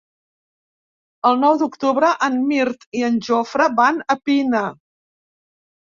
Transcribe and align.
El 1.29 1.37
nou 1.41 1.59
d'octubre 1.59 2.11
en 2.29 2.41
Mirt 2.49 2.89
i 3.03 3.07
en 3.11 3.23
Jofre 3.31 3.71
van 3.81 4.05
a 4.17 4.21
Pina. 4.27 4.69